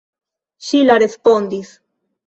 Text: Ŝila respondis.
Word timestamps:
Ŝila 0.69 0.97
respondis. 1.05 1.75